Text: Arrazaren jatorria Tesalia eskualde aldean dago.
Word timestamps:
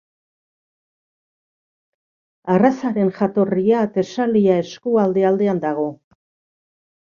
Arrazaren 2.55 3.13
jatorria 3.19 3.85
Tesalia 4.01 4.59
eskualde 4.67 5.31
aldean 5.33 5.65
dago. 5.71 5.89